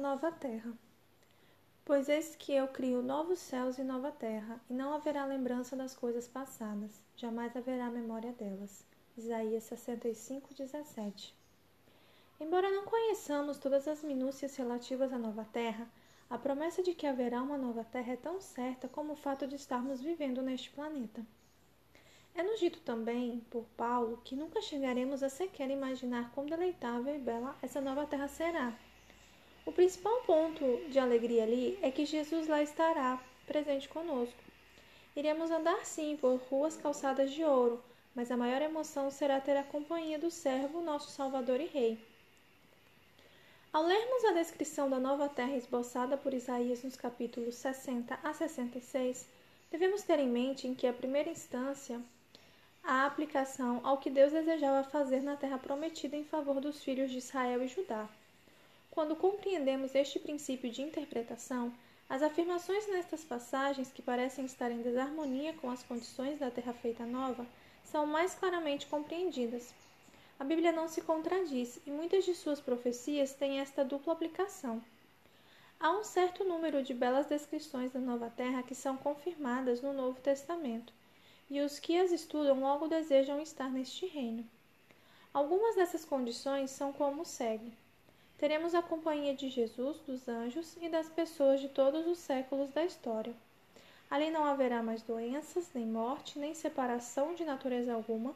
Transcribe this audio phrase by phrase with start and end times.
[0.00, 0.72] nova terra.
[1.84, 5.94] Pois eis que eu crio novos céus e nova terra, e não haverá lembrança das
[5.94, 8.82] coisas passadas, jamais haverá memória delas.
[9.14, 11.34] Isaías 65, 17.
[12.40, 15.86] Embora não conheçamos todas as minúcias relativas à nova terra,
[16.30, 19.56] a promessa de que haverá uma nova terra é tão certa como o fato de
[19.56, 21.22] estarmos vivendo neste planeta.
[22.34, 27.54] É-nos dito também por Paulo que nunca chegaremos a sequer imaginar quão deleitável e bela
[27.60, 28.72] essa nova terra será.
[29.66, 34.42] O principal ponto de alegria ali é que Jesus lá estará, presente conosco.
[35.14, 37.82] Iremos andar sim por ruas calçadas de ouro,
[38.14, 41.98] mas a maior emoção será ter a companhia do servo, nosso Salvador e Rei.
[43.72, 49.28] Ao lermos a descrição da nova terra esboçada por Isaías nos capítulos 60 a 66,
[49.70, 52.00] devemos ter em mente em que, a primeira instância,
[52.82, 57.18] a aplicação ao que Deus desejava fazer na terra prometida em favor dos filhos de
[57.18, 58.08] Israel e Judá.
[58.90, 61.72] Quando compreendemos este princípio de interpretação,
[62.08, 67.06] as afirmações nestas passagens, que parecem estar em desarmonia com as condições da terra feita
[67.06, 67.46] nova,
[67.84, 69.72] são mais claramente compreendidas.
[70.40, 74.82] A Bíblia não se contradiz e muitas de suas profecias têm esta dupla aplicação.
[75.78, 80.20] Há um certo número de belas descrições da nova terra que são confirmadas no Novo
[80.20, 80.92] Testamento
[81.48, 84.44] e os que as estudam logo desejam estar neste reino.
[85.32, 87.72] Algumas dessas condições são como segue:
[88.40, 92.82] teremos a companhia de Jesus, dos anjos e das pessoas de todos os séculos da
[92.82, 93.34] história.
[94.10, 98.34] Ali não haverá mais doenças, nem morte, nem separação de natureza alguma.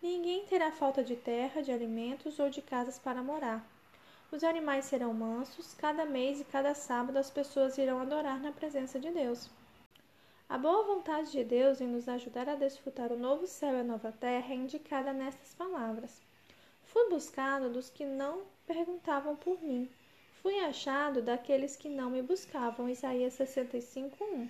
[0.00, 3.68] Ninguém terá falta de terra, de alimentos ou de casas para morar.
[4.30, 9.00] Os animais serão mansos, cada mês e cada sábado as pessoas irão adorar na presença
[9.00, 9.50] de Deus.
[10.48, 13.84] A boa vontade de Deus em nos ajudar a desfrutar o novo céu e a
[13.84, 16.29] nova terra é indicada nestas palavras.
[16.92, 19.88] Fui buscado dos que não perguntavam por mim.
[20.42, 22.88] Fui achado daqueles que não me buscavam.
[22.88, 24.48] Isaías 65, 1.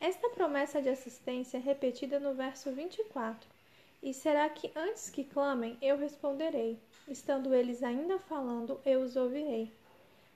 [0.00, 3.48] Esta promessa de assistência é repetida no verso 24.
[4.00, 6.78] E será que antes que clamem, eu responderei?
[7.08, 9.72] Estando eles ainda falando, eu os ouvirei.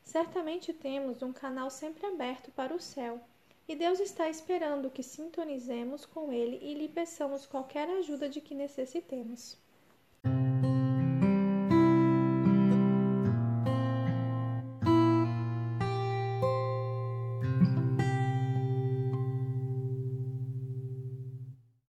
[0.03, 3.21] Certamente temos um canal sempre aberto para o céu
[3.69, 8.57] e Deus está esperando que sintonizemos com Ele e lhe peçamos qualquer ajuda de que
[8.57, 9.57] necessitemos.